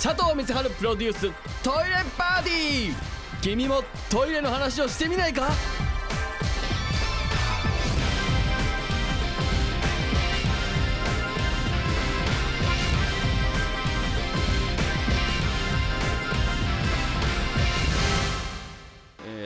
[0.00, 1.22] 佐藤光晴プロデュース
[1.60, 2.94] トイレパーティー。
[3.42, 5.48] 君もトイレの話をしてみないか？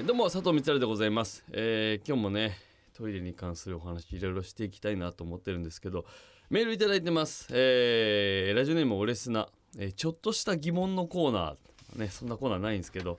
[0.07, 2.59] どうも佐藤光晴でございます、えー今日もね
[2.93, 6.05] トイレに関するお話いろいろしていきたいなと思ってるんですけど
[6.51, 9.49] メールいただいてます、えーラジオネームオレスナ、
[9.79, 11.99] えーちょっとした疑問のコーナー。
[11.99, 13.19] ねそんなコーナーないんですけど。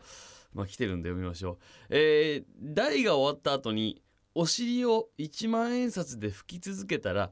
[0.54, 1.58] まあ来てるんで読みましょう。
[1.90, 4.02] えー台が終わった後に
[4.36, 7.32] お尻を1万円札で拭き続けたら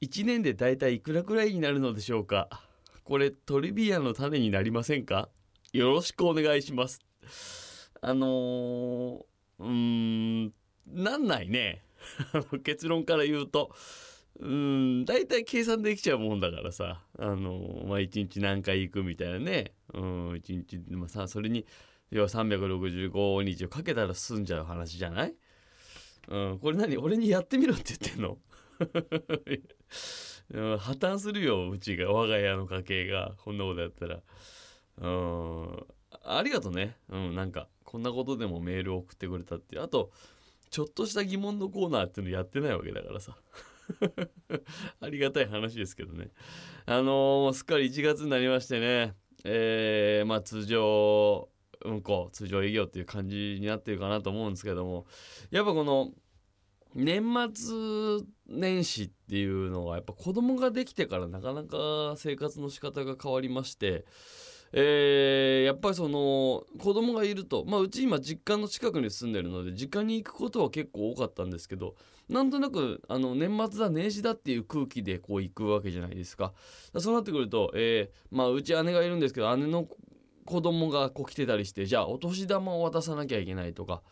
[0.00, 2.48] 1年でだいたいいくらくらいになるのでしょうか。
[3.04, 5.28] これトリビアの種になりませんか？
[5.72, 7.00] よろしくお願いします。
[8.00, 9.18] あのー、
[9.60, 9.68] うー
[10.48, 10.52] ん
[10.86, 11.82] なんないね。
[12.64, 13.74] 結論から言うと
[14.38, 17.02] うん大体計算できちゃうもんだからさ。
[17.18, 19.72] あのまあ一日何回行くみたいなね。
[19.94, 20.00] う
[20.32, 21.64] ん一日まあさそれに
[22.10, 25.34] 要は365日をかけたら済んじゃう話じゃない？
[26.28, 26.98] うんこれ何？
[26.98, 28.38] 俺にやってみろって言ってんの？
[30.78, 32.12] 破綻するようちが。
[32.12, 33.34] 我が家の家計が。
[33.38, 34.20] こんなことやったら。
[34.98, 35.86] うん
[36.24, 36.96] ありがとね。
[37.08, 40.10] うんなんかこんなことでもメール送ってくれたってあと
[40.70, 43.36] ちょっとした疑問のコーナーっていうのやってないわけだからさ。
[45.00, 46.30] ありがたい話ですけどね。
[46.86, 49.14] あのーすっかり1月になりましてね。
[49.44, 51.48] えーまあ通常
[51.84, 55.06] 運行通常営業っていう感じになってるかなと思うんですけども。
[55.50, 56.12] やっぱこの
[56.94, 57.22] 年
[57.54, 64.06] 末年始っていうのはやっぱ子供ができてからなかなか生活の仕方が変わりまして。
[64.72, 71.94] えーやっぱりその子供がいるとまあうち今実家の近くに住んでるので実家に行くことは結構多かったんですけど
[72.28, 76.52] なんとなくあの年末だ年始だっていう空気でこう行くわけじゃないですか。
[76.98, 79.88] そうなってくると、えーまあうち姉がいるんですけど姉の
[80.44, 84.02] 子供がこう来てたりしてじゃあお年玉を渡さなきゃいけないとか。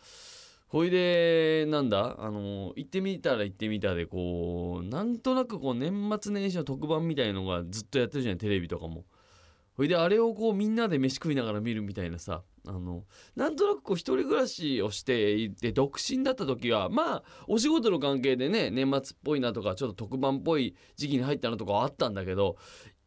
[0.67, 2.17] ほいでなんだ？
[2.19, 9.05] あの行ってみたら行ってみたでこうなんとなくこう年末年始の特番みたいのがずっとやってるじゃないテレビとかも。
[9.75, 13.03] ほいであれをこうみんなで飯食いながら見るみたいなさあの
[13.35, 22.57] なんとなくこう一人暮らしをしていて独身だった時はまあお仕事の関係でね年末っぽいなとかちょっと特番っぽい時期に入ったなとかはあったんだけど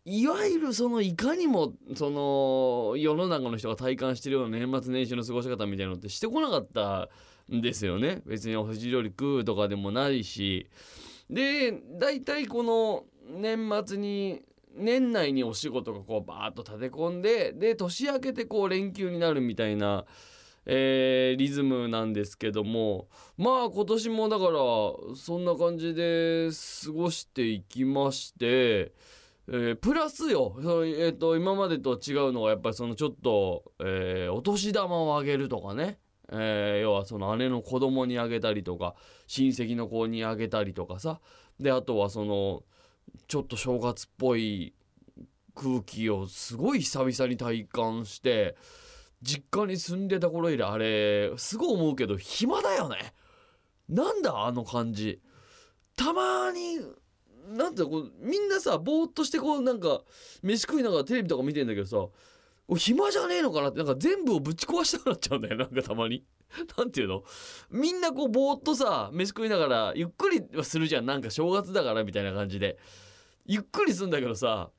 [0.05, 7.11] いわゆるそのいかにもその世の中の人が体感してるような年末年始の過ごし方みたいなのってしてこなかった
[7.55, 8.23] んですよね。
[8.25, 10.69] 別にお藤料理食うとかでもないし。
[11.31, 14.41] で大体この年末に
[14.79, 20.05] 年内にお仕事がこうバーッと立て込んでで年明けてこう連休になるみたいな、
[20.67, 26.51] えーリズムなんですけどもまあ今年もだからそんな感じで
[26.85, 28.93] 過ごしていきまして。
[29.51, 35.99] えープラスよ、そうえー、と今までと違うのがやっぱりそのちょっと、えーお年玉をあげるとかね、
[36.31, 38.95] えー要はその姉の子供にあげたりとか
[39.27, 41.21] 親戚の子にあげたりとかさ
[41.59, 42.63] であとはその
[43.27, 44.75] ちょっと正月っぽい
[45.55, 48.57] 空気をすごい久々に体感して
[49.23, 53.15] 実家に住んでた頃以来あれすごい思うけど暇だよね。
[53.89, 55.21] なんだあの感じ。
[55.97, 56.79] たまに
[57.57, 60.03] なんてこうみんなさぼーっとしてこうなんか
[60.43, 61.97] 飯食いながらテレビとか見てんだけどさ
[62.77, 66.25] 暇じゃねえのかなってなんか全部をぶち壊したくなっちゃうんだよなんかたまに。
[66.77, 67.25] なんていうの？
[67.71, 71.07] みんなこうぼーっとさ飯食いながらゆっくりはするじゃん。
[71.07, 72.79] なんか正月だからみたいな感じで。
[73.47, 74.71] ゆっくりすんだけどさ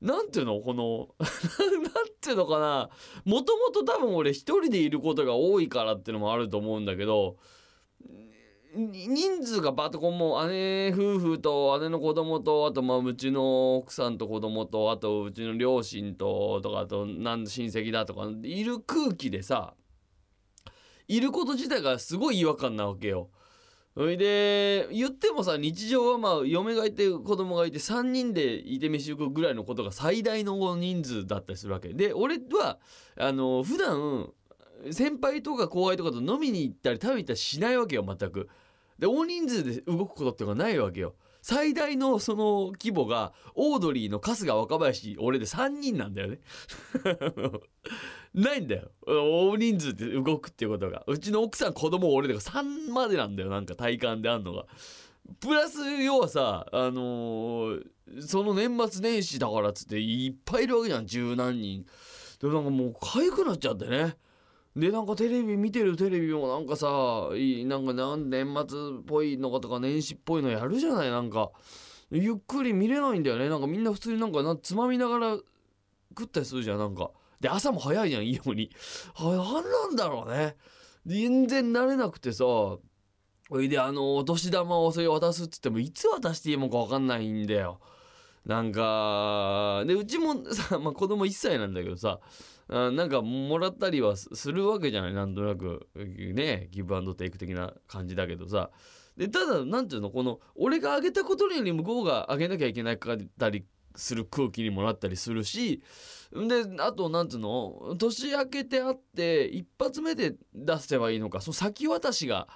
[0.00, 0.60] なんていうの？
[0.60, 2.90] この なんていうのかな？
[3.24, 7.36] もともと多分俺一人でいることが多いからってのもあると思うんだけど
[8.76, 19.72] 人数がバッとこうもう姉夫婦と姉の子供とあとまあうちの奥さんと子供とあとうちの両親ととかあとなん親戚だとかいる空気でさ
[21.08, 23.30] いること自体がすごい違和感なわけよ。
[23.94, 32.78] それで言ってもさ日常はまあ嫁がいて子供がいて3人でいて飯食うぐらいのことが最大の人数だったりするわけで俺は
[33.16, 34.28] あの普段
[34.90, 38.50] 先輩とか後輩とかと飲みに行ったり食べに行ったりしないわけよ全く。
[38.98, 41.14] で大人数で動くことっていうのがないわけよ。
[41.42, 46.40] 最大のその規模がオードリーの春日若林俺で3人なんだよね。
[48.34, 54.66] ないんだよ大人数で動くっていうことがうちの奥さん子供俺だから3までなんだよなんか体感であんのが。
[55.40, 57.86] プラス要はさあのー
[58.20, 61.84] その年末年始だからっつっていっぱいいるわけじゃん十何人。
[62.40, 64.16] でもなんかもう痒くなっちゃってね。
[64.76, 71.10] でなんかテレビ見てるテレビもなんかさいいなんか年末っぽいのかとか年始っぽいのやるじゃない？
[71.10, 71.50] なんか
[72.10, 73.48] ゆっくり見れないんだよね。
[73.48, 75.36] なんかみんな普通になんかなつまみながら
[76.10, 76.78] 食ったりするじゃん。
[76.78, 77.10] なんか。
[77.40, 78.70] で朝も早いじゃんいいように
[79.14, 80.56] あ何なんだろうね。
[81.06, 82.44] 全然慣れなくてさ。
[83.48, 87.80] おいであのお年玉をそれ渡すっつってもいつ渡していいもんか分かんないんだよ。
[88.46, 92.20] なんかでうちもさ、まあ、子供1歳なんだけどさ
[92.68, 95.88] あなんかもらったりはするわけじゃないなんとなく。
[95.94, 98.70] ねギブアンドテイク的な感じだけどさ。
[99.16, 103.64] でただなんていうのこの俺があげたことにより向こうがあげなきゃいけないかったり
[103.94, 105.82] する空気にもなったりするし
[106.32, 112.46] であとなんつうの年明けてあって一発目で出せばいいのかその先渡しが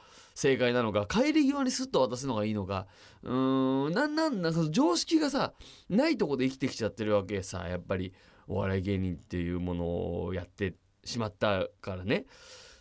[0.41, 2.87] 正解なのか帰り際にスッと渡すのがいいのか
[3.23, 5.53] うーんなんなんなんか常識がさ
[5.91, 8.15] ないとこで生きてきちゃってるわけさやっぱり
[8.49, 9.85] お笑い芸人っていうもの
[10.25, 12.25] をやってしまったからね。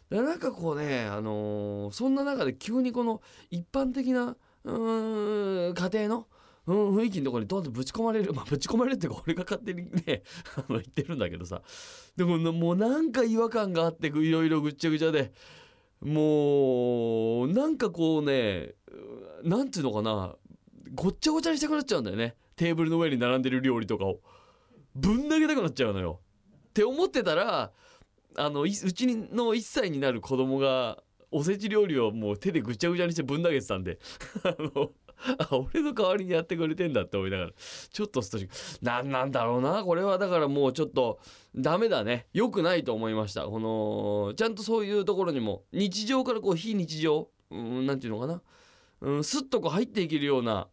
[0.09, 3.21] なんかこうね、あのー、そんな中で急にこの
[3.51, 6.27] 一般的なうーん家庭の
[6.65, 10.21] うん、雰囲気のところにどんどんぶち込まれる、まあ、ぶち込まれるっていうか俺が勝手にね
[10.55, 11.63] あの言ってるんだけどさ
[12.15, 15.31] でももうなんか違和感があっていろいろぐっちゃぐちゃで
[16.01, 17.18] もう
[17.69, 18.73] なんかこうね
[19.43, 20.35] なんていうのかな
[20.95, 22.35] ごっちゃごちゃにしたくなっちゃうんだよね。
[22.55, 24.21] テーブルの上に並んでる料理とかを。
[24.95, 26.19] ぶん投げたくなっちゃうのよ。
[26.69, 27.71] って思ってたら
[28.35, 33.99] あのうちの1歳になる子供がおせち料理をもう手でぐちゃぐちゃにしてぶん投げてたんで。
[34.43, 34.91] あの
[35.37, 37.51] あ俺の代わりにやってくれてんだって思いながら。
[37.91, 38.79] ちょっとストレス。
[38.81, 40.17] 何なんだろうなこれは。
[40.17, 41.19] だからもうちょっと
[41.55, 42.25] ダメだね。
[42.33, 43.45] 良くないと思いました。
[43.45, 48.41] このちゃんとそういうところにも日常からこう非日常うんなんていうのかな。
[49.01, 50.67] うんスッとこう入っていけるような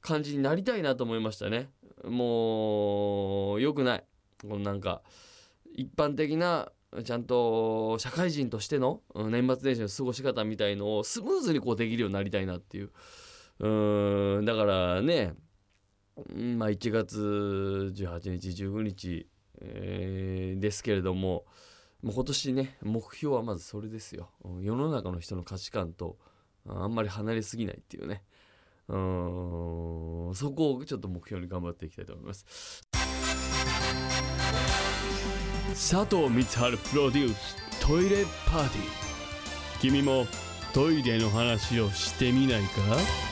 [0.00, 1.70] 感じになりたいなと思いましたね。
[2.04, 4.04] もう良くない。
[4.42, 5.02] このなんか
[5.74, 6.72] 一般的な
[7.04, 12.90] ちゃんと社会人としての年末年始の過ごし方みたいのをスムーズにこうできるようになりたいなっていう。
[13.60, 15.34] うんだからね
[16.34, 19.26] まあ1月18日19日、
[19.60, 21.44] えー、ですけれども
[22.02, 24.30] もう今年ね目標はまずそれですよ。
[24.60, 26.16] 世の中の人の価値観と
[26.66, 28.22] あんまり離れすぎないっていうね。
[28.88, 28.96] うん
[30.34, 32.82] そこをちょっと目標に頑張っていきたいと思います。
[35.70, 37.56] 佐藤光晴プロデュース
[37.86, 38.84] トイレパーティー。
[39.80, 40.26] 君も
[40.72, 43.29] トイレの話をしてみないか？